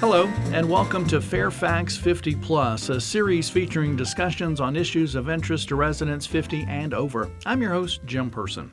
[0.00, 5.68] Hello, and welcome to Fairfax 50 Plus, a series featuring discussions on issues of interest
[5.68, 7.30] to residents 50 and over.
[7.44, 8.72] I'm your host, Jim Person.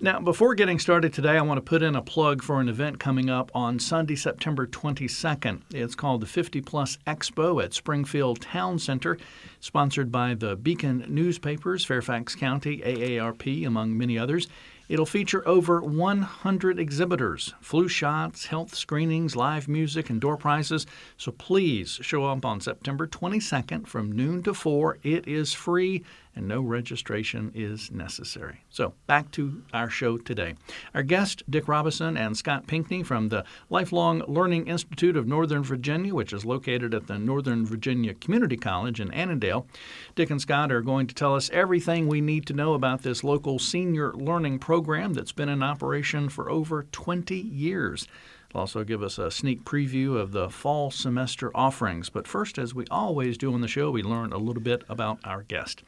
[0.00, 2.98] Now, before getting started today, I want to put in a plug for an event
[2.98, 5.60] coming up on Sunday, September 22nd.
[5.74, 9.18] It's called the 50 Plus Expo at Springfield Town Center,
[9.60, 14.48] sponsored by the Beacon newspapers, Fairfax County, AARP, among many others.
[14.86, 20.86] It'll feature over 100 exhibitors, flu shots, health screenings, live music, and door prizes.
[21.16, 24.98] So please show up on September 22nd from noon to 4.
[25.02, 26.04] It is free
[26.36, 28.64] and no registration is necessary.
[28.70, 30.54] So, back to our show today.
[30.94, 36.14] Our guests, Dick Robison and Scott Pinckney from the Lifelong Learning Institute of Northern Virginia,
[36.14, 39.66] which is located at the Northern Virginia Community College in Annandale.
[40.14, 43.24] Dick and Scott are going to tell us everything we need to know about this
[43.24, 48.08] local senior learning program that's been in operation for over 20 years.
[48.54, 52.08] They'll also give us a sneak preview of the fall semester offerings.
[52.08, 55.18] But first, as we always do on the show, we learn a little bit about
[55.24, 55.82] our guest.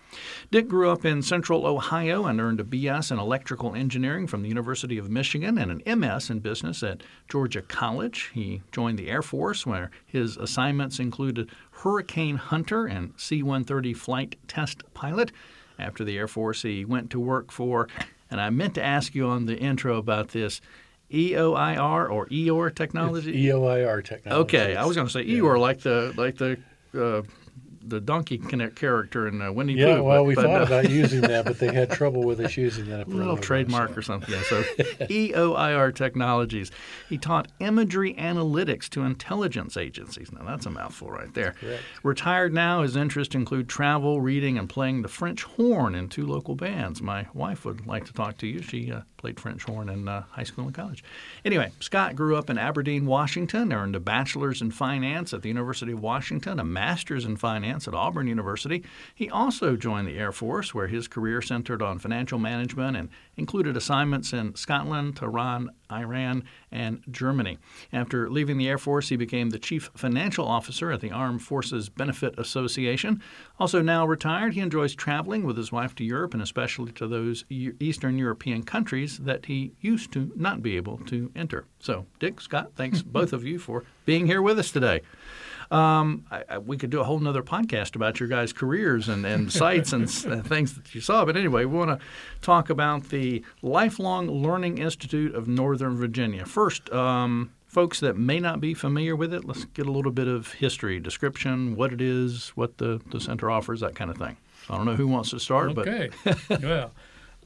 [0.51, 4.49] Dick grew up in central Ohio and earned a BS in electrical engineering from the
[4.49, 8.33] University of Michigan and an MS in business at Georgia College.
[8.35, 14.37] He joined the Air Force, where his assignments included Hurricane Hunter and C 130 flight
[14.49, 15.31] test pilot.
[15.79, 17.87] After the Air Force, he went to work for,
[18.29, 20.61] and I meant to ask you on the intro about this
[21.13, 23.31] EOIR or EOR technology?
[23.31, 24.41] It's EOIR technology.
[24.43, 25.41] Okay, I was going to say yeah.
[25.41, 26.59] EOR like the like the
[26.99, 27.23] uh,
[27.89, 30.03] the donkey connect character in uh, Winnie yeah, Pooh.
[30.03, 32.57] well, but, we but, thought uh, about using that, but they had trouble with us
[32.57, 33.07] using that.
[33.07, 33.97] A little trademark so.
[33.97, 34.35] or something.
[34.35, 34.63] Yeah, so
[35.07, 36.71] EOIR Technologies.
[37.09, 40.33] He taught imagery analytics to intelligence agencies.
[40.33, 41.53] Now that's a mouthful right there.
[41.53, 41.83] Correct.
[42.03, 46.55] Retired now, his interests include travel, reading, and playing the French horn in two local
[46.55, 47.01] bands.
[47.01, 48.63] My wife would like to talk to you.
[48.63, 51.03] She uh, played French horn in uh, high school and college.
[51.45, 55.93] Anyway, Scott grew up in Aberdeen, Washington, earned a bachelor's in finance at the University
[55.93, 58.85] of Washington, a master's in finance finance at Auburn University.
[59.15, 63.77] He also joined the Air Force, where his career centered on financial management and included
[63.77, 67.59] assignments in Scotland, Tehran, Iran, and Germany.
[67.93, 71.89] After leaving the Air Force, he became the chief financial officer at the Armed Forces
[71.89, 73.23] Benefit Association.
[73.59, 77.45] Also, now retired, he enjoys traveling with his wife to Europe and especially to those
[77.51, 81.65] Eastern European countries that he used to not be able to enter.
[81.79, 85.03] So, Dick, Scott, thanks both of you for being here with us today.
[85.71, 89.27] Um, I, I, we could do a whole nother podcast about your guys' careers and,
[89.27, 91.25] and sites and things that you saw.
[91.25, 92.07] But anyway, we want to
[92.41, 96.47] talk about the Lifelong Learning Institute of Northern Virginia.
[96.47, 100.29] First, um, folks that may not be familiar with it, let's get a little bit
[100.29, 104.37] of history, description, what it is, what the, the center offers, that kind of thing.
[104.71, 106.11] I don't know who wants to start, okay.
[106.25, 106.93] but well,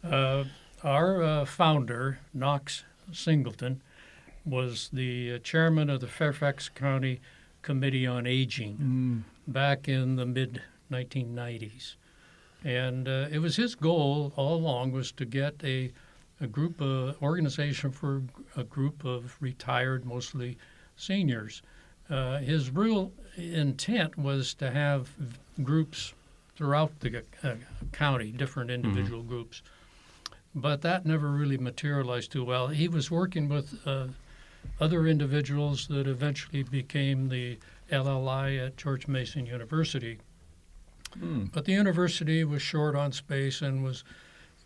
[0.05, 0.45] uh,
[0.85, 3.83] our uh, founder, Knox Singleton,
[4.45, 7.21] was the uh, chairman of the Fairfax County
[7.63, 9.53] Committee on Aging mm.
[9.53, 11.97] back in the mid 1990s,
[12.65, 15.93] and uh, it was his goal all along was to get a
[16.41, 18.23] a group of organization for
[18.57, 20.57] a group of retired, mostly
[20.97, 21.63] seniors.
[22.09, 25.11] Uh, his real intent was to have
[25.63, 26.15] groups
[26.57, 27.55] throughout the uh,
[27.93, 28.87] county, different mm-hmm.
[28.87, 29.29] individual mm-hmm.
[29.29, 29.63] groups,
[30.55, 32.69] but that never really materialized too well.
[32.69, 34.09] He was working with uh,
[34.81, 37.59] other individuals that eventually became the
[37.91, 40.19] LLI at George Mason University.
[41.19, 41.53] Mm.
[41.53, 44.05] But the university was short on space and was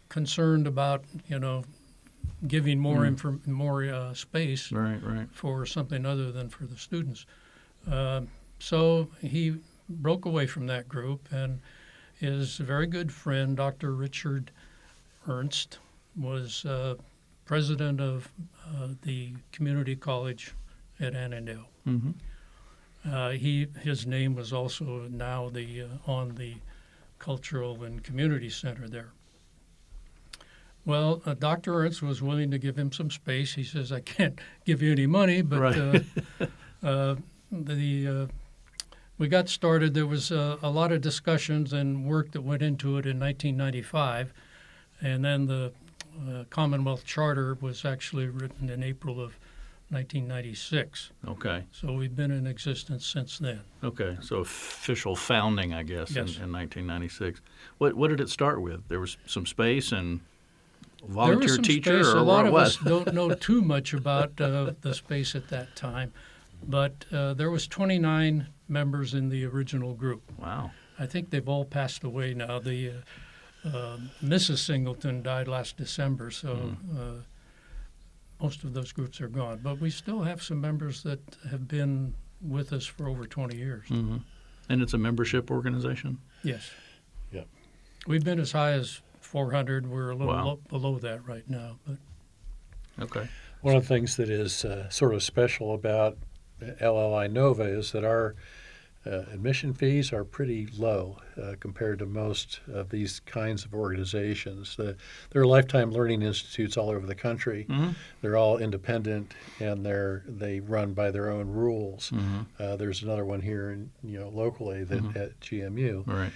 [0.09, 1.65] concerned about, you know,
[2.47, 3.15] giving more mm.
[3.17, 5.29] Infor- more uh, space right, right.
[5.33, 7.27] for something other than for the students.
[7.91, 8.23] Uh,
[8.59, 9.57] so he
[9.89, 11.61] broke away from that group, and
[12.19, 13.93] his very good friend, Dr.
[13.93, 14.51] Richard
[15.27, 15.79] Ernst,
[16.17, 16.95] was uh,
[17.45, 18.31] president of
[18.67, 20.55] uh, the community college
[21.01, 21.69] at Annandale.
[21.87, 22.11] Mm-hmm.
[23.11, 26.55] Uh, he his name was also now the uh, on the
[27.19, 29.11] cultural and community center there.
[30.87, 31.75] Well, uh, Dr.
[31.75, 33.55] Ernst was willing to give him some space.
[33.55, 36.05] He says, "I can't give you any money, but right.
[36.83, 37.17] Uh,
[37.53, 38.29] the
[39.17, 39.95] we got started.
[39.95, 44.33] There was a lot of discussions and work that went into it in 1995,
[45.01, 45.73] and then the
[46.29, 49.39] uh, Commonwealth Charter was actually written in April of
[49.91, 51.11] 1996.
[51.29, 51.65] Okay.
[51.71, 53.61] So we've been in existence since then.
[53.83, 56.37] Okay, so official founding, I guess, yes.
[56.37, 57.41] in, in 1996.
[57.79, 58.89] What what did it start with?
[58.89, 60.21] There was some space and
[61.07, 62.15] volunteer teacher, space.
[62.15, 65.77] or a lot of us don't know too much about uh, the space at that
[65.77, 66.13] time,
[66.67, 70.23] but uh, there was 29 members in the original group.
[70.39, 70.71] Wow.
[70.99, 72.59] I think they've all passed away now.
[72.59, 72.93] The uh,
[73.65, 74.59] uh, Mrs.
[74.59, 76.77] Singleton died last December, so mm.
[76.99, 77.23] uh,
[78.41, 79.61] most of those groups are gone.
[79.63, 81.21] But we still have some members that
[81.51, 83.89] have been with us for over 20 years.
[83.89, 84.19] hmm
[84.69, 86.19] And it's a membership organization.
[86.43, 86.71] Yes.
[87.33, 87.47] Yep.
[88.07, 89.87] We've been as high as 400.
[89.87, 90.45] We're a little Wow.
[90.47, 91.97] lo- below that right now, but
[93.01, 93.29] Okay.
[93.63, 96.19] One of the things that is uh, sort of special about
[96.61, 98.35] LLI Nova is that our
[99.05, 104.77] admission fees are pretty low uh, compared to most of these kinds of organizations.
[104.77, 104.97] The,
[105.31, 107.65] there are lifetime learning institutes all over the country.
[107.65, 107.91] hmm
[108.23, 112.09] They're all independent and they're they run by their own rules.
[112.11, 115.17] hmm Uh, there's another one here, in, you know, locally that Mhm.
[115.17, 116.05] at GMU.
[116.07, 116.33] Right.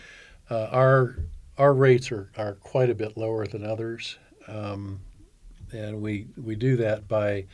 [0.50, 1.16] Uh, our
[1.56, 5.00] our rates are, are quite a bit lower than others, um,
[5.72, 7.46] and we we do that by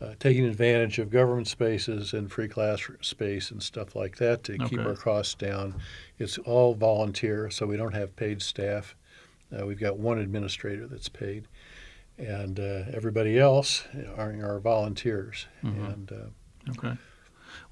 [0.00, 4.56] uh, taking advantage of government spaces and free class space and stuff like that to
[4.58, 5.74] keep our costs down.
[6.18, 8.94] It's all volunteer, so we don't have paid staff.
[9.56, 11.46] Uh, we've got one administrator that's paid,
[12.18, 13.84] and uh, everybody else
[14.16, 15.46] are our volunteers.
[15.62, 15.92] Mhm.
[15.92, 16.96] And uh, Okay.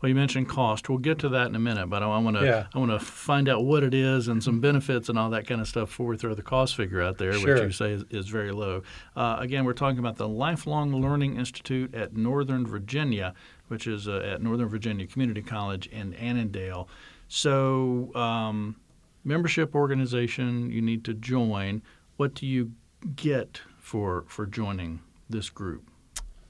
[0.01, 0.89] Well, you mentioned cost.
[0.89, 2.67] We'll get to that in a minute, but I, want to Yeah.
[2.75, 5.61] I want to find out what it is and some benefits and all that kind
[5.61, 8.29] of stuff before we throw the cost figure out there, which you say is, is
[8.29, 8.83] very low.
[9.17, 13.35] Uh, again, we're talking about the Lifelong Learning Institute at Northern Virginia,
[13.69, 16.89] which is uh, at Northern Virginia Community College in Annandale.
[17.29, 18.77] So, um,
[19.25, 21.83] membership organization, you need to join.
[22.17, 22.73] What do you
[23.15, 25.91] get for for joining this group?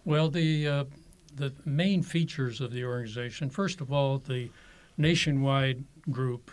[0.05, 0.85] Well, the uh,
[1.39, 4.51] the main features of the organization, first of all, the
[4.97, 6.51] nationwide group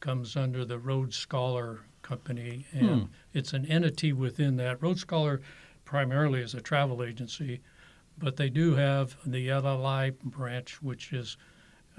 [0.00, 3.06] comes under the Road Scholar Company, and Hmm.
[3.32, 4.82] it's an entity within that.
[4.82, 5.40] Road Scholar
[5.84, 7.60] primarily is a travel agency,
[8.18, 11.36] but they do have the LLI branch, which is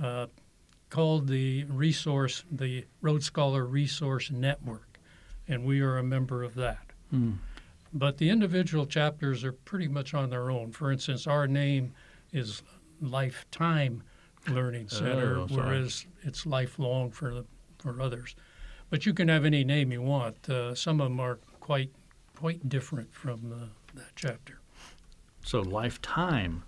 [0.02, 0.28] uh,
[0.90, 5.00] called the Resource, the Road Scholar Resource Network,
[5.48, 6.92] and we are a member of that.
[7.10, 7.34] Hmm.
[7.94, 10.72] But the individual chapters are pretty much on their own.
[10.72, 11.94] For instance, our name
[12.32, 12.62] is
[13.02, 14.04] Lifetime
[14.48, 17.46] Learning Center, Oh, whereas it's lifelong for the,
[17.80, 18.36] for others.
[18.90, 20.50] But you can have any name you want.
[20.50, 21.92] Uh, some of them are quite
[22.36, 23.66] quite different from uh,
[23.96, 24.60] that chapter.
[25.44, 26.64] So, Lifetime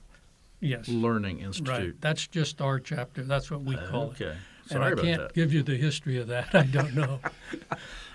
[0.61, 1.69] Yes, Learning Institute.
[1.69, 2.01] right.
[2.01, 3.23] That's just our chapter.
[3.23, 4.21] That's what we call it.
[4.21, 4.31] Okay.
[4.31, 4.37] And
[4.71, 5.33] Sorry I can't that.
[5.33, 6.49] give you the history of that.
[6.53, 7.19] I don't know.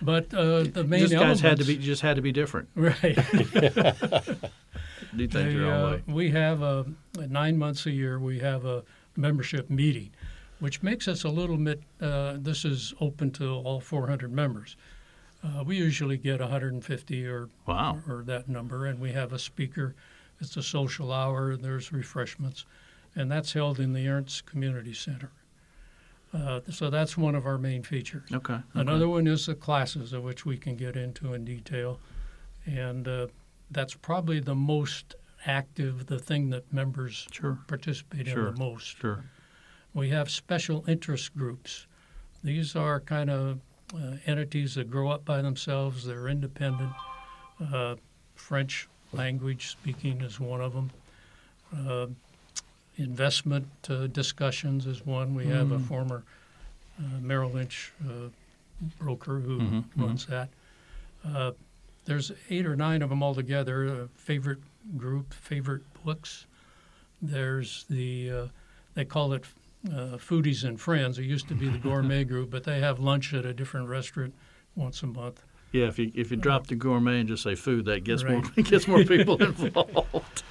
[0.03, 2.69] but uh, the main Just guys had to be just had to be different.
[2.75, 3.19] right.
[5.17, 6.03] Do things They, your uh, own way.
[6.07, 6.87] We have a,
[7.29, 8.19] nine months a year.
[8.19, 8.83] We have a
[9.17, 10.11] membership meeting,
[10.61, 11.83] which makes us a little bit.
[12.01, 14.77] Uh, this is open to all 400 members.
[15.43, 17.99] Uh, we usually get 150 or Wow.
[18.09, 19.95] or that number, and we have a speaker.
[20.41, 21.57] It's a social hour.
[21.57, 22.65] There's refreshments,
[23.15, 25.31] and that's held in the Ernst Community Center.
[26.33, 28.29] Uh, so that's one of our main features.
[28.33, 28.55] Okay.
[28.55, 28.63] okay.
[28.75, 32.01] Another one is the classes, of which we can get into in detail,
[32.67, 33.27] and uh,
[33.71, 35.15] that's probably the most
[35.47, 37.59] active, the thing that members Sure.
[37.67, 38.49] participate Sure.
[38.49, 38.99] in the most.
[38.99, 39.25] Sure.
[39.93, 41.87] We have special interest groups.
[42.43, 43.61] These are kind of
[43.95, 46.05] uh, entities that grow up by themselves.
[46.05, 46.93] They're independent.
[47.61, 47.97] Uh,
[48.35, 50.91] French language speaking is one of them.
[51.77, 52.07] Uh,
[52.97, 55.35] investment uh, discussions is one.
[55.35, 55.87] We have a Mm.
[55.87, 56.23] former
[56.99, 58.29] uh, Merrill Lynch uh,
[58.99, 60.49] broker who Mhm, runs that.
[62.05, 63.89] There's eight or nine of them altogether.
[63.89, 64.59] Uh, favorite
[64.97, 66.47] group, favorite books.
[67.23, 68.47] There's the uh,
[68.95, 69.45] they call it
[69.89, 71.19] uh, Foodies and Friends.
[71.19, 74.35] It used to be the gourmet group, but they have lunch at a different restaurant
[74.77, 75.43] once a month.
[75.73, 75.87] Yeah.
[75.87, 78.87] If you if you drop the gourmet and just say food, that gets more gets
[78.87, 80.43] more people involved.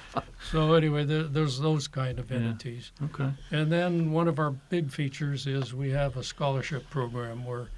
[0.50, 2.38] So anyway, there, there's those kind of Yeah.
[2.38, 2.92] entities.
[3.02, 3.30] Okay.
[3.50, 7.68] And then one of our big features is we have a scholarship program where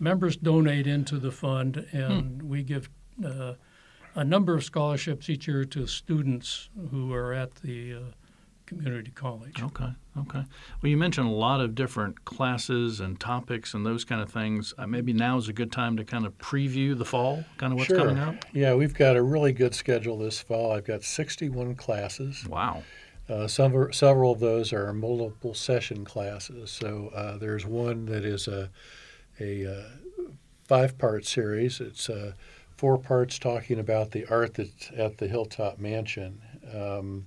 [0.00, 2.88] members donate into the fund, and we give
[3.24, 3.54] uh,
[4.14, 8.00] a number of scholarships each year to students who are at the uh,
[8.66, 9.62] community college.
[9.62, 9.88] Okay.
[10.18, 10.42] Okay.
[10.82, 14.72] Well, you mentioned a lot of different classes and topics and those kind of things.
[14.78, 17.78] Uh, maybe now is a good time to kind of preview the fall, kind of
[17.78, 17.98] what's sure.
[17.98, 18.36] coming up.
[18.52, 20.72] Yeah, we've got a really good schedule this fall.
[20.72, 22.46] I've got 61 classes.
[22.48, 22.82] Wow.
[23.28, 26.70] Uh, some are, several of those are multiple session classes.
[26.70, 28.70] So uh, there's one that is a
[29.38, 29.82] a uh,
[30.66, 31.80] five part series.
[31.80, 32.32] It's uh,
[32.76, 36.40] four parts talking about the art that's at the Hillwood Mansion.
[36.74, 37.26] Um,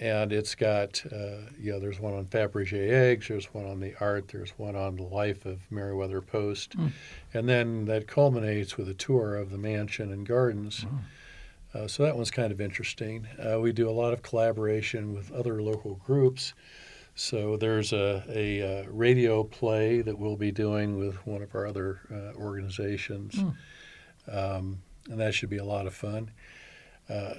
[0.00, 3.94] and it's got, uh, you know, there's one on Fabergé eggs, there's one on the
[4.00, 6.74] art, there's one on the life of Merriweather Post.
[6.74, 6.88] Hmm.
[7.34, 10.84] And then that culminates with a tour of the mansion and gardens.
[11.74, 13.26] Uh, so that one's kind of interesting.
[13.38, 16.52] Uh, we do a lot of collaboration with other local groups.
[17.14, 21.66] So there's a, a uh, radio play that we'll be doing with one of our
[21.66, 23.38] other uh, organizations,
[24.30, 24.78] um,
[25.10, 26.30] and that should be a lot of fun.
[27.08, 27.34] Uh,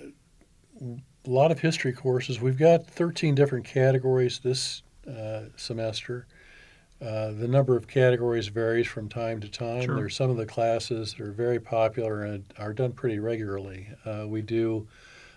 [0.82, 2.42] a lot of history courses.
[2.42, 6.28] We've got 13 different categories this uh, semester.
[7.02, 9.84] Uh, the number of categories varies from time to time.
[9.84, 10.04] Sure.
[10.04, 13.90] are some of the classes that are very popular and are done pretty regularly.
[14.06, 14.88] Uh, we do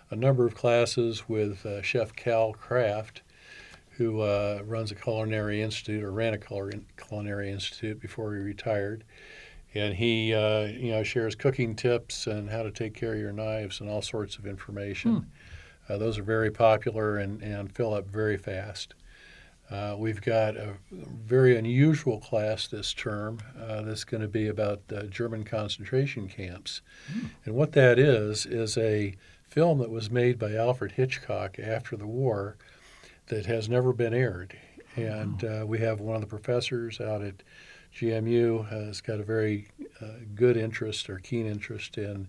[0.09, 3.21] a number of classes with uh, Chef Cal Kraft,
[3.91, 9.03] who uh, runs a culinary institute or ran a culinary culinary institute before he retired.
[9.77, 13.31] And he, uh, you know, shares cooking tips and how to take care of your
[13.31, 15.11] knives and all sorts of information.
[15.89, 18.93] Uh, those are very popular and, and fill up very fast.
[19.69, 24.81] Uh, we've got a very unusual class this term uh, that's going to be about
[24.95, 26.81] uh, German concentration camps.
[27.45, 29.15] And what that is, is a
[29.49, 32.55] film that was made by Alfred Hitchcock after the war
[33.27, 34.57] that has never been aired.
[34.95, 37.43] And uh, we have one of the professors out at
[37.97, 39.67] GMU has got a very
[40.01, 42.27] uh, good interest or keen interest in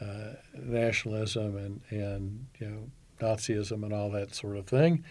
[0.00, 2.90] uh, nationalism and, and you know
[3.20, 5.04] Nazism and all that sort of thing.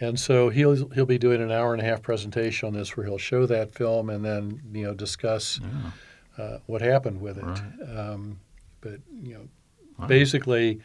[0.00, 3.06] And so he'll he'll be doing an hour and a half presentation on this, where
[3.06, 6.42] he'll show that film and then you know discuss Yeah.
[6.44, 7.44] uh, what happened with it.
[7.44, 7.98] Right.
[7.98, 8.40] Um,
[8.80, 9.48] but you know,
[9.98, 10.06] Wow.
[10.06, 10.80] basically,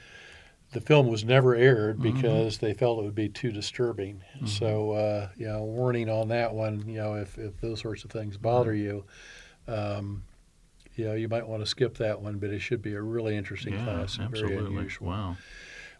[0.76, 2.04] the film was never aired Mhm.
[2.14, 4.22] because they felt it would be too disturbing.
[4.40, 4.48] Mhm.
[4.48, 6.88] So uh, you know, warning on that one.
[6.88, 9.04] You know, if if those sorts of things bother you.
[9.68, 10.24] Um,
[10.96, 13.36] you know, you might want to skip that one, but it should be a really
[13.36, 14.78] interesting yeah, class and very absolutely.
[14.78, 15.08] unusual.
[15.08, 15.38] Wow.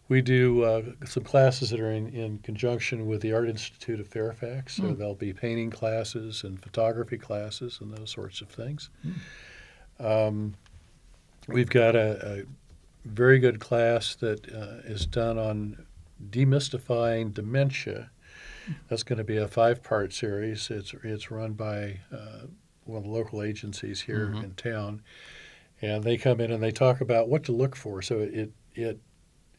[0.08, 4.06] We do uh, some classes that are in, in conjunction with the Art Institute of
[4.08, 4.76] Fairfax.
[4.76, 4.94] So Hmm.
[4.94, 8.88] there'll be painting classes and photography classes and those sorts of things.
[9.02, 10.06] Hmm.
[10.06, 10.54] Um,
[11.48, 12.42] we've got a, a
[13.06, 15.86] very good class that uh, is done on
[16.30, 18.10] demystifying dementia.
[18.88, 20.70] That's going to be a five-part series.
[20.70, 22.46] It's it's run by uh,
[22.84, 24.42] one of the local agencies here Mhm.
[24.44, 25.02] in town,
[25.80, 28.02] and they come in and they talk about what to look for.
[28.02, 28.98] So it it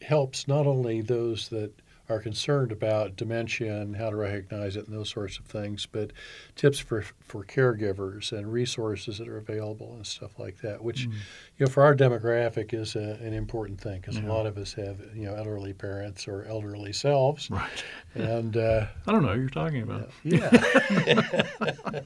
[0.02, 1.72] helps not only those that
[2.08, 6.10] are concerned about dementia and how to recognize it and those sorts of things, but
[6.56, 10.82] tips for for caregivers and resources that are available and stuff like that.
[10.82, 11.12] Which, Mm.
[11.12, 14.26] you know, for our demographic is a, an important thing because Yeah.
[14.26, 17.84] a lot of us have you know elderly parents or elderly selves, Right.
[18.14, 20.10] and uh, I don't know who you're talking about.
[20.24, 20.50] yeah.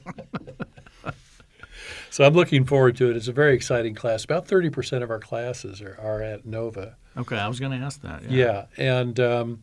[2.09, 3.15] so I'm looking forward to it.
[3.15, 4.23] It's a very exciting class.
[4.23, 6.95] About 30% of our classes are, are at Nova.
[7.17, 8.29] Okay, I was going to ask that.
[8.29, 9.61] Yeah, and um,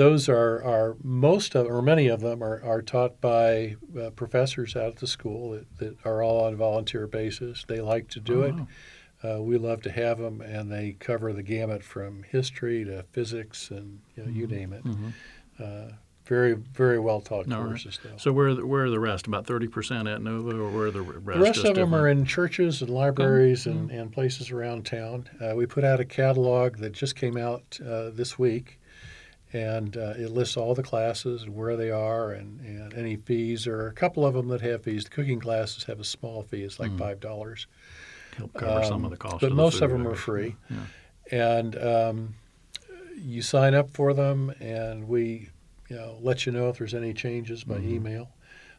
[0.00, 4.74] those are, are most of, or many of them are, are taught by uh, professors
[4.74, 7.64] out at the school that, that are all on a volunteer basis.
[7.68, 8.54] They like to do Oh, it.
[8.54, 8.66] wow.
[9.22, 13.70] Uh, we love to have them, and they cover the gamut from history to physics
[13.70, 14.82] and you, know, you name it.
[14.84, 15.12] Mhm.
[15.58, 15.92] Uh,
[16.24, 17.58] very, very well taught right.
[17.66, 18.16] courses, though.
[18.16, 19.26] So where are the, where are the rest?
[19.26, 21.38] About thirty percent at Nova, or where are the rest?
[21.38, 23.78] The rest of them are in churches and libraries Mm-hmm.
[23.78, 25.28] and, and places around town.
[25.40, 28.79] Uh, we put out a catalog that just came out uh, this week,
[29.52, 33.64] and uh, it lists all the classes and where they are and, and any fees.
[33.64, 35.04] There are a couple of them that have fees.
[35.04, 36.98] The cooking classes have a small fee; it's like Mm.
[36.98, 37.66] five dollars.
[38.36, 39.40] help cover some um, of the cost.
[39.40, 40.56] but of the most of them are free.
[40.70, 40.76] Yeah.
[41.32, 42.34] And um,
[43.16, 45.48] you sign up for them, and we,
[45.88, 47.90] you know, let you know if there's any changes by Mhm.
[47.90, 48.30] email.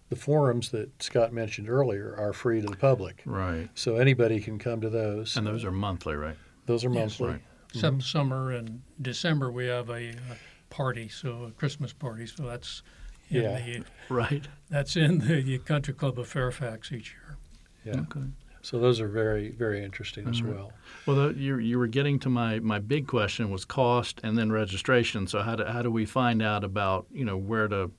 [0.10, 3.22] The forums that Scott mentioned earlier are free to the public.
[3.26, 3.70] Right.
[3.76, 5.38] So anybody can come to those.
[5.38, 6.36] And those are monthly, right?
[6.66, 7.28] Those are Yes, monthly.
[7.30, 7.42] right.
[7.74, 8.02] Some Mm-hmm.
[8.02, 10.36] summer and December we have a, uh
[10.72, 12.26] party, so a Christmas party.
[12.26, 12.82] So that's
[13.30, 13.60] in Yeah.
[13.60, 14.48] the Right.
[14.70, 17.38] that's in the Country Club of Fairfax each year.
[17.86, 18.02] Yeah.
[18.02, 18.26] Okay.
[18.64, 20.72] So those are very, very interesting as well.
[21.08, 24.52] Well, the, you you were getting to my, my big question was cost and then
[24.52, 25.26] registration.
[25.28, 27.92] So how do how do we find out about you know where to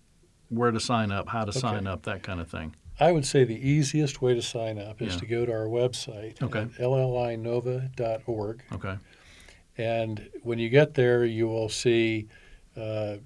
[0.51, 2.75] where to sign up, how to sign up, that kind of thing?
[3.01, 5.21] I would say the easiest way to sign up is Yeah.
[5.21, 6.61] to go to our website Okay.
[6.61, 8.63] at llinova.org.
[8.73, 8.97] Okay.
[9.79, 12.29] And when you get there, you will see
[12.77, 13.17] uh,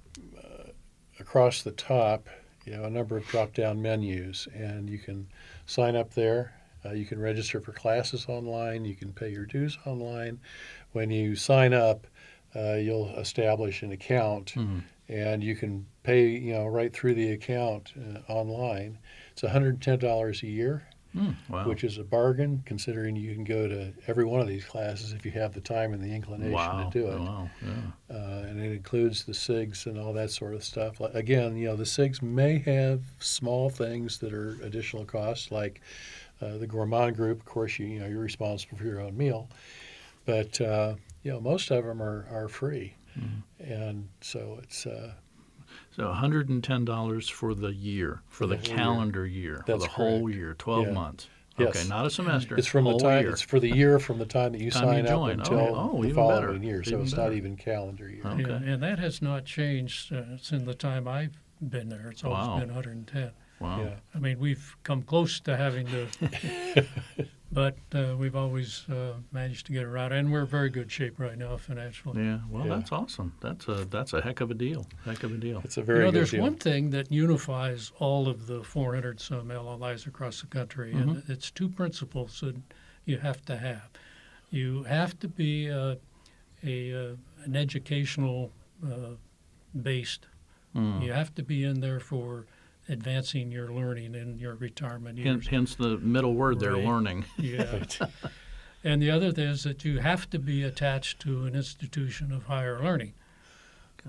[1.21, 2.29] across the top,
[2.65, 5.27] you know, a number of drop-down menus, and you can
[5.67, 6.55] sign up there.
[6.85, 8.85] Uh, you can register for classes online.
[8.85, 10.39] You can pay your dues online.
[10.93, 12.07] When you sign up,
[12.55, 14.83] uh, you'll establish an account, Mhm.
[15.09, 18.99] and you can pay, you know, right through the account uh, online.
[19.33, 21.67] It's $110 a year Mm, wow.
[21.67, 25.25] which is a bargain considering you can go to every one of these classes if
[25.25, 26.91] you have the time and the inclination wow.
[26.91, 27.19] to do it.
[27.19, 27.51] Wow.
[27.63, 28.15] Yeah.
[28.15, 31.01] Uh, and it includes the SIGs and all that sort of stuff.
[31.01, 35.81] Like, again, you know, the SIGs may have small things that are additional costs, like
[36.43, 37.39] uh, the gourmand group.
[37.41, 39.49] Of course, you, you know, you're responsible for your own meal.
[40.27, 42.95] But, uh, you know, most of them are, are free.
[43.19, 43.43] Mhm.
[43.59, 45.13] And so it's, uh,
[45.93, 48.77] So $110 for the year, for For the, the whole year.
[48.77, 50.93] calendar year, for That's the whole year, 12 Yeah.
[50.93, 51.29] months.
[51.59, 51.75] Yes.
[51.75, 52.55] Okay, not a semester.
[52.59, 53.31] it's from the time, year.
[53.31, 55.41] it's for the year from the time that you Time sign you up join.
[55.41, 55.59] Oh, until
[55.97, 56.67] oh, the following better.
[56.67, 56.85] year.
[56.85, 57.23] So Even it's better.
[57.31, 58.27] not even calendar year.
[58.27, 58.43] Okay.
[58.43, 62.11] Yeah, and that has not changed uh, since the time I've been there.
[62.11, 62.59] It's always Wow.
[62.59, 63.31] been 110.
[63.61, 63.81] Wow.
[63.85, 63.95] Yeah.
[64.15, 66.85] I mean, we've come close to having to,
[67.57, 71.19] but uh, we've always uh, managed to get around, and we're in very good shape
[71.19, 72.23] right now financially.
[72.23, 72.77] Yeah, well, Yeah.
[72.77, 73.33] that's awesome.
[73.41, 74.87] That's a that's a heck of a deal.
[75.07, 75.63] Heck of a deal.
[75.65, 76.43] It's a very you know, good there's deal.
[76.43, 81.33] one thing that unifies all of the 400 some LLIs across the country, and Mm-hmm.
[81.33, 82.57] it's two principles that
[83.07, 83.89] you have to have.
[84.51, 85.95] You have to be uh,
[86.63, 86.77] a
[87.13, 88.53] uh, an educational
[88.85, 89.15] uh,
[89.83, 90.27] based.
[90.75, 91.03] Mm.
[91.03, 92.45] You have to be in there for
[92.89, 95.27] advancing your learning in your retirement years.
[95.27, 96.85] Hence, hence the middle word there, Right.
[96.85, 97.25] learning.
[97.39, 97.85] Yeah.
[98.85, 102.45] and the other thing is that you have to be attached to an institution of
[102.45, 103.15] higher learning.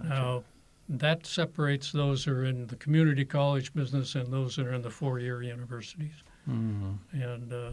[0.04, 0.44] Now,
[0.90, 4.84] that separates those who are in the community college business and those that are in
[4.84, 6.14] the four-year universities.
[6.48, 6.98] Mm.
[7.12, 7.72] And uh,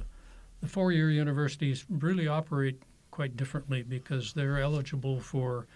[0.60, 5.66] the four-year universities really operate quite differently because they're eligible for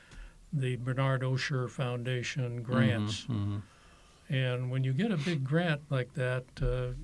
[0.53, 3.27] the Bernard Osher Foundation grants.
[3.27, 3.61] Mhm.
[4.29, 6.95] And when you get a big grant like that, uh,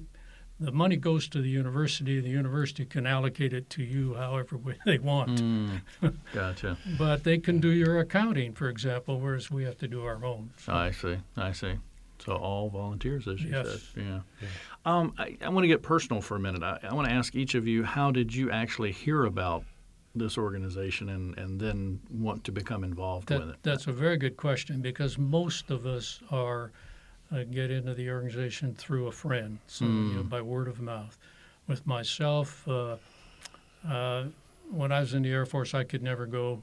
[0.60, 2.20] the money goes to the university.
[2.20, 5.40] The university can allocate it to you however way they want.
[5.42, 5.80] Mm.
[6.32, 6.76] Gotcha.
[6.98, 10.50] But they can do your accounting, for example, whereas we have to do our own.
[10.58, 11.16] So, I see.
[11.36, 11.74] I see.
[12.24, 13.90] So all volunteers, as you Yes.
[13.94, 14.02] said.
[14.40, 14.48] Yeah.
[14.86, 16.62] Um, I, I want to get personal for a minute.
[16.62, 19.64] I, I want to ask each of you, how did you actually hear about
[20.14, 23.56] this organization and, and then want to become involved with it?
[23.62, 26.70] that's a very good question because most of us are
[27.32, 30.28] uh, get into the organization through a friend, so you know, Mm.
[30.28, 31.16] by word of mouth.
[31.66, 32.96] With myself, uh,
[33.86, 34.24] uh,
[34.70, 36.62] when I was in the Air Force, I could never go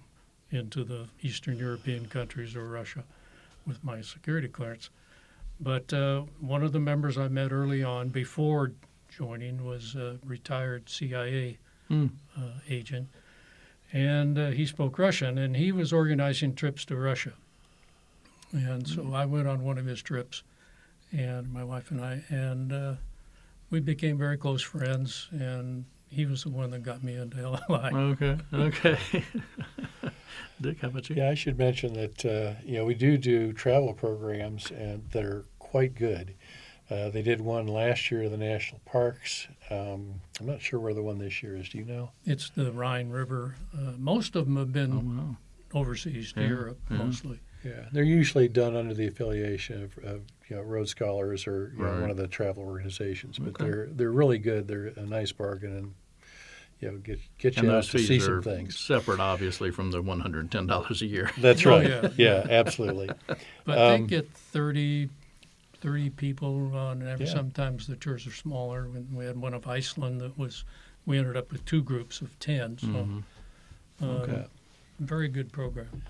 [0.51, 3.03] into the Eastern European countries or Russia
[3.65, 4.89] with my security clearance.
[5.59, 8.71] But uh, one of the members I met early on before
[9.09, 11.57] joining was a retired CIA
[11.89, 12.09] Mm.
[12.37, 13.09] uh, agent,
[13.91, 17.33] and uh, he spoke Russian, and he was organizing trips to Russia.
[18.53, 20.43] And so I went on one of his trips,
[21.11, 22.93] and my wife and I, and uh,
[23.69, 25.27] we became very close friends.
[25.31, 27.37] And he was the one that got me into
[27.69, 27.93] LLI.
[28.13, 28.37] Okay.
[28.53, 29.23] Okay.
[30.61, 31.15] Dick, how about you?
[31.15, 35.25] Yeah, I should mention that uh, you know we do do travel programs and that
[35.25, 36.35] are quite good.
[36.89, 39.47] Uh, they did one last year, the national parks.
[39.69, 41.69] Um, I'm not sure where the one this year is.
[41.69, 42.11] Do you know?
[42.25, 43.55] It's the Rhine River.
[43.73, 44.99] Uh, most of them have been Oh,
[45.73, 45.81] wow.
[45.81, 46.97] overseas to Yeah, Europe, yeah.
[46.97, 47.39] mostly.
[47.63, 51.83] Yeah, they're usually done under the affiliation of, of you know Road Scholars or you
[51.83, 53.37] know, one of the travel organizations.
[53.37, 53.65] But Okay.
[53.65, 54.67] they're they're really good.
[54.67, 55.93] They're a nice bargain and
[56.79, 58.79] you know get get And you out those to see are some things.
[58.79, 61.31] separate, obviously, from the $110 a year.
[61.37, 61.87] That's Oh, right.
[61.87, 62.09] yeah.
[62.17, 63.09] yeah, absolutely.
[63.63, 65.09] But Um, they get 30,
[65.79, 67.27] 30 people on, and Yeah.
[67.27, 68.87] sometimes the tours are smaller.
[68.89, 70.65] When we had one of Iceland that was,
[71.05, 72.79] we ended up with two groups of 10.
[72.79, 73.23] So, Mhm.
[74.01, 74.45] um, Okay.
[74.99, 76.01] very good program.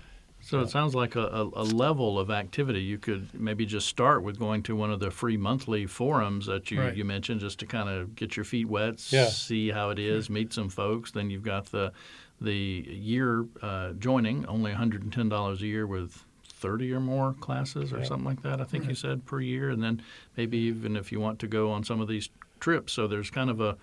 [0.42, 2.80] So it sounds like a, a, level of activity.
[2.82, 6.70] You could maybe just start with going to one of the free monthly forums that
[6.70, 6.96] you, Right.
[6.96, 9.28] you mentioned just to kind of get your feet wet, Yeah.
[9.28, 11.12] see how it is, meet some folks.
[11.12, 11.92] Then you've got the
[12.40, 18.04] the year uh, joining, only $110 a year with 30 or more classes or Yeah.
[18.04, 19.70] something like that, I think you said, per year.
[19.70, 20.02] And then
[20.36, 22.92] maybe even if you want to go on some of these trips.
[22.92, 23.76] So there's kind of a,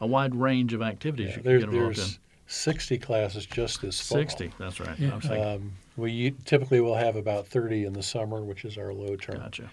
[0.00, 2.08] a wide range of activities Yeah, you can get involved in.
[2.46, 4.16] 60 classes just this fall.
[4.18, 4.98] 60, that's right.
[4.98, 5.12] Yeah.
[5.12, 8.76] I was thinking, Um, we typically will have about 30 in the summer, which is
[8.78, 9.38] our low term.
[9.38, 9.70] gotcha.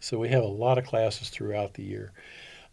[0.00, 2.12] So we have a lot of classes throughout the year.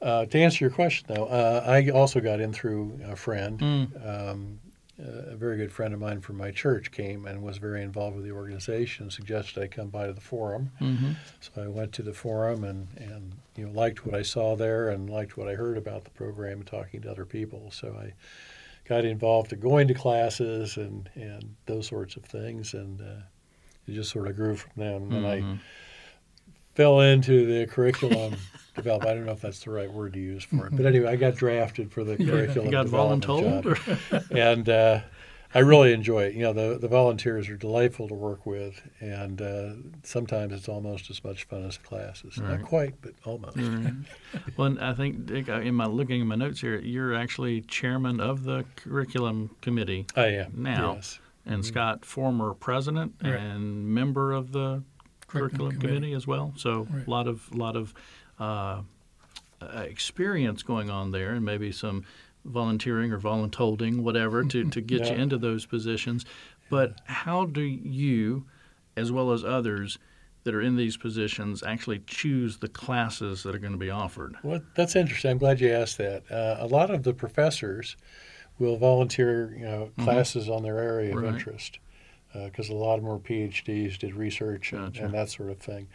[0.02, 3.60] Uh, to answer your question, though, uh, I also got in through a friend.
[3.60, 4.08] Mm.
[4.08, 4.60] Um,
[4.98, 8.24] a very good friend of mine from my church came and was very involved with
[8.24, 9.10] the organization.
[9.10, 11.12] Suggested I come by to the forum, hmm
[11.42, 14.90] so I went to the forum and, and you know liked what I saw there
[14.90, 17.72] and liked what I heard about the program and talking to other people.
[17.72, 18.14] So I
[18.88, 23.22] got involved in going to classes and, and those sorts of things, and uh,
[23.88, 24.96] it just sort of grew from then.
[24.96, 25.60] And then I
[26.76, 28.36] fell into the curriculum
[28.76, 29.12] development.
[29.12, 31.16] I don't know if that's the right word to use for it, but anyway, I
[31.16, 33.66] got drafted for the curriculum You got voluntold?
[33.66, 34.38] Or?
[34.38, 35.02] and uh,
[35.56, 36.34] I really enjoy it.
[36.34, 39.70] You know, the the volunteers are delightful to work with, and uh,
[40.04, 42.38] sometimes it's almost as much fun as classes.
[42.38, 42.60] Right.
[42.60, 43.58] Not quite, but almost.
[44.58, 47.62] Well, and I think Dick, I- in my looking at my notes here, you're actually
[47.62, 50.94] chairman of the curriculum committee, I am Now.
[50.96, 51.20] Yes.
[51.46, 53.34] and Scott, former president Right.
[53.36, 54.84] and member of the
[55.28, 56.14] curriculum, committee.
[56.14, 56.54] as well.
[56.58, 57.08] So Right.
[57.08, 57.94] a lot of lot of
[58.40, 58.82] uh,
[59.62, 62.04] uh, experience going on there, and maybe some
[62.46, 66.26] volunteering or voluntolding, whatever, to, to get you into those positions.
[66.70, 68.46] But how do you,
[68.96, 70.00] as well as others
[70.44, 74.36] that are in these positions, actually choose the classes that are going to be offered?
[74.44, 75.32] Well, that's interesting.
[75.32, 76.24] I'm glad you asked that.
[76.32, 77.98] Uh, a lot of the professors
[78.60, 81.34] will volunteer, you know, classes on their area of Right.
[81.34, 81.80] interest.
[82.44, 85.06] Because a lot of them were PhDs, did research and, Gotcha.
[85.06, 85.88] and that sort of thing.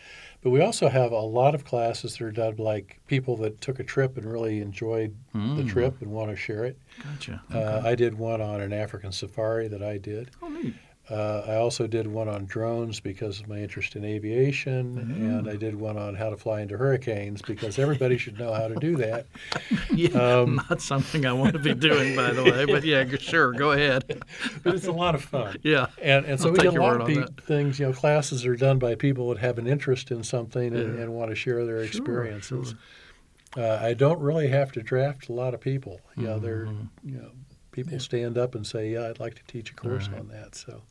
[0.42, 3.78] But we also have a lot of classes that are done like people that took
[3.78, 5.68] a trip and really enjoyed the Mm.
[5.68, 6.78] trip and want to share it.
[7.04, 7.42] Gotcha.
[7.52, 10.30] Uh, I did one on an African safari that I did.
[10.42, 10.74] oh, neat.
[11.10, 15.38] Uh, I also did one on drones because of my interest in aviation, Mm.
[15.40, 18.68] and I did one on how to fly into hurricanes because everybody should know how
[18.68, 19.26] to do that.
[19.92, 22.64] Yeah, Um, not something I want to be doing, by the way.
[22.64, 24.22] But yeah, sure, go ahead.
[24.62, 25.56] But it's a lot of fun.
[25.62, 25.86] Yeah.
[26.00, 28.54] And, and so I'll we get a lot of pe- things, you know, classes are
[28.56, 31.02] done by people that have an interest in something and, Yeah.
[31.02, 32.74] and want to share their Sure, experiences.
[33.56, 36.00] Uh, I don't really have to draft a lot of people.
[36.16, 36.66] You know, they're,
[37.02, 37.30] you know,
[37.72, 40.20] people stand up and say, yeah, I'd like to teach a course Right.
[40.20, 40.54] on that.
[40.54, 40.82] So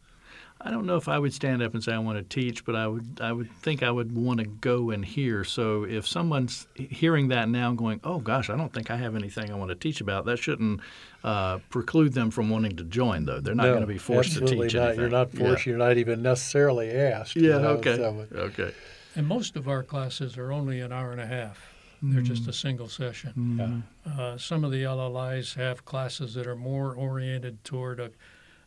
[0.62, 2.76] I don't know if I would stand up and say I want to teach, but
[2.76, 5.46] I would I would think I would want to go and hear.
[5.46, 9.50] So if someone's hearing that now, going, "Oh gosh, I don't think I have anything
[9.52, 10.82] I want to teach about," that shouldn't
[11.24, 13.24] uh, preclude them from wanting to join.
[13.26, 14.84] Though they're not no, going to be forced to absolutely teach not.
[14.88, 15.00] anything.
[15.02, 15.66] You're not forced.
[15.66, 17.38] You're not even necessarily asked.
[17.38, 17.60] you Yeah.
[17.60, 17.96] know, okay.
[17.96, 18.74] so- okay.
[19.16, 21.74] And most of our classes are only an hour and a half.
[22.02, 23.84] They're just a single session.
[24.06, 24.12] Yeah.
[24.22, 28.12] Uh, some of the LLIs have classes that are more oriented toward a,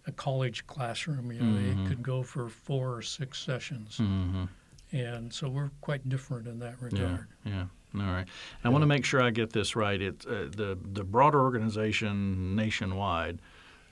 [0.06, 1.30] a college classroom.
[1.32, 1.82] You know, Mhm.
[1.84, 4.44] they could go for four or six sessions, Mm-hmm.
[4.92, 7.28] and so we're quite different in that regard.
[7.44, 7.66] Yeah.
[7.94, 8.26] All right.
[8.64, 10.00] I want to make sure I get this right.
[10.00, 13.40] It's uh, the the broader organization nationwide,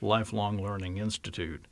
[0.01, 1.65] Lifelong Learning Institute.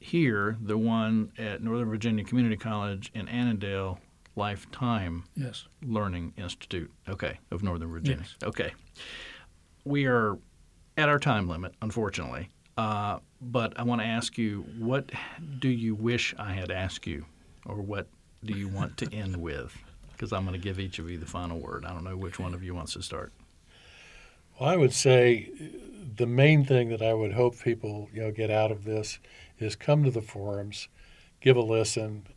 [0.00, 3.98] Here, the one at Northern Virginia Community College in Annandale,
[4.36, 5.66] Lifetime Yes.
[5.82, 6.90] Learning Institute.
[7.08, 8.22] Okay, of Northern Virginia.
[8.24, 8.36] Yes.
[8.42, 8.72] Okay.
[9.84, 10.38] We are
[10.96, 12.48] at our time limit, unfortunately.
[12.78, 15.10] Uh, but I want to ask you, what
[15.58, 17.26] do you wish I had asked you,
[17.66, 18.06] or what
[18.44, 19.76] do you want to end with?
[20.12, 21.84] Because I'm going to give each of you the final word.
[21.84, 23.32] I don't know which one of you wants to start.
[24.58, 25.50] Well, I would say
[26.16, 29.18] the main thing that I would hope people you know get out of this
[29.58, 30.86] is come to the forums,
[31.40, 32.28] give a listen,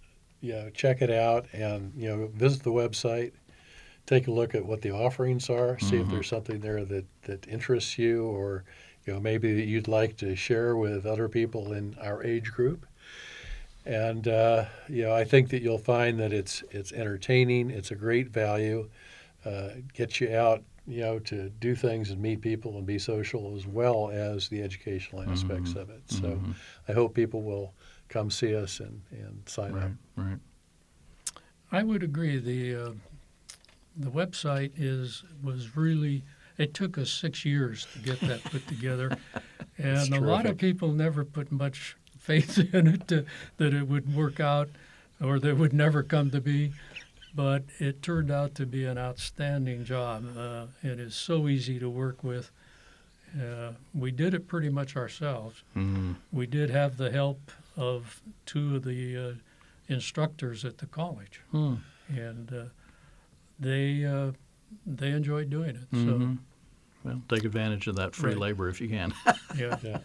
[0.41, 3.33] you know, check it out, and you know visit the website,
[4.07, 6.09] take a look at what the offerings are, see if Mhm.
[6.09, 8.63] there's something there that that interests you, or
[9.05, 12.85] you know maybe that you'd like to share with other people in our age group.
[13.85, 17.71] And uh, you know, I think that you'll find that it's it's entertaining.
[17.71, 18.89] It's a great value.
[19.43, 23.55] Uh, gets you out, you know, to do things and meet people and be social
[23.55, 26.01] as well as the educational aspects of it.
[26.05, 26.53] So Mhm.
[26.87, 27.73] I hope people will
[28.07, 29.91] come see us and, and sign up.
[30.15, 30.39] Right, right.
[31.71, 32.37] I would agree.
[32.37, 32.91] The uh,
[33.97, 36.23] the website is was really.
[36.61, 39.17] It took us six years to get that put together,
[39.79, 43.25] and a lot of people never put much faith in it to,
[43.57, 44.69] that it would work out,
[45.19, 46.71] or that it would never come to be.
[47.33, 50.37] But it turned out to be an outstanding job.
[50.37, 52.51] Uh, it is so easy to work with.
[53.35, 55.63] Uh, we did it pretty much ourselves.
[55.75, 56.17] Mhm.
[56.31, 59.33] We did have the help of two of the uh,
[59.87, 61.75] instructors at the college Hmm.
[62.09, 62.63] and uh,
[63.59, 64.33] they uh,
[64.85, 65.91] they enjoyed doing it.
[65.91, 66.37] Mhm.
[67.03, 68.39] Well, take advantage of that free Right.
[68.39, 69.13] labor if you can.
[69.57, 69.99] Yeah, Yeah.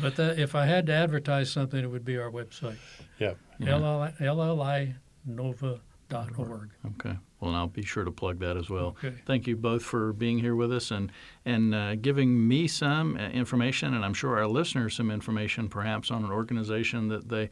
[0.00, 2.76] but that, if I had to advertise something, it would be our website,
[3.18, 3.34] Yeah.
[3.58, 3.78] Yeah.
[3.78, 4.94] LLI,
[5.28, 6.70] llinova.org.
[6.86, 7.16] Okay.
[7.40, 8.88] Well, and I'll be sure to plug that as well.
[8.98, 9.12] Okay.
[9.26, 11.12] Thank you both for being here with us and
[11.44, 16.10] and uh, giving me some uh, information, and I'm sure our listeners some information, perhaps
[16.10, 17.50] on an organization that they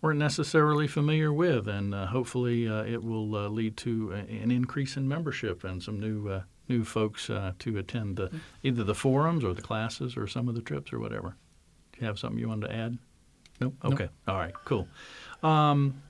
[0.00, 4.50] weren't necessarily familiar with, and uh, hopefully uh, it will uh, lead to a, an
[4.50, 8.30] increase in membership and some new uh, new folks uh, to attend the,
[8.62, 11.36] either the forums or the classes or some of the trips or whatever.
[11.92, 12.98] Do you have something you wanted to add?
[13.60, 13.74] Nope.
[13.82, 13.94] Nope.
[13.94, 14.08] Okay.
[14.26, 14.54] All right.
[14.64, 14.86] Cool.
[15.42, 16.02] Um,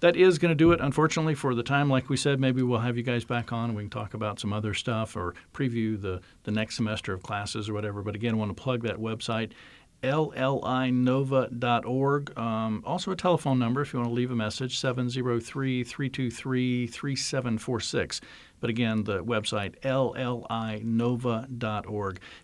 [0.00, 1.88] that is going to do it, unfortunately, for the time.
[1.88, 4.40] Like we said, maybe we'll have you guys back on and we can talk about
[4.40, 8.02] some other stuff or preview the, the next semester of classes or whatever.
[8.02, 9.52] But again, I want to plug that website,
[10.02, 11.48] llinova.org.
[12.38, 18.20] Um, also, a telephone number if you want to leave a message, 703 323 3746.
[18.60, 20.40] But again, the website, llinova.org.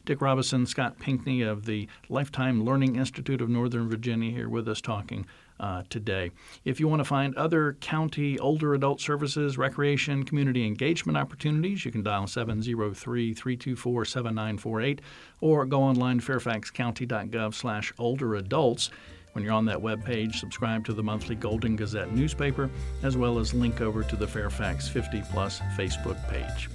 [0.04, 4.80] Dick Robinson, Scott Pinckney of the Lifetime Learning Institute of Northern Virginia here with us
[4.80, 5.26] talking
[5.60, 6.30] uh, today.
[6.64, 11.90] If you want to find other county older adult services, recreation, community engagement opportunities, you
[11.90, 15.00] can dial 703 324 7948
[15.40, 18.90] or go online fairfaxcounty.gov slash older adults.
[19.32, 22.70] When you're on that web page, subscribe to the monthly Golden Gazette newspaper,
[23.02, 26.68] as well as link over to the Fairfax 50 Plus Facebook page.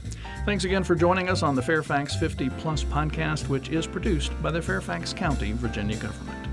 [0.46, 4.52] Thanks again for joining us on the Fairfax 50 Plus podcast, which is produced by
[4.52, 6.53] the Fairfax County, Virginia government.